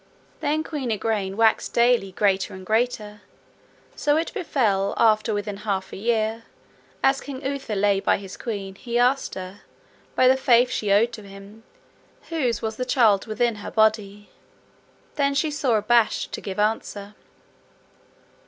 [0.39, 3.21] Then Queen Igraine waxed daily greater and greater,
[3.95, 6.45] so it befell after within half a year,
[7.03, 9.61] as King Uther lay by his queen, he asked her,
[10.15, 11.61] by the faith she owed to him,
[12.29, 14.29] whose was the body;
[15.17, 17.13] then she sore abashed to give answer.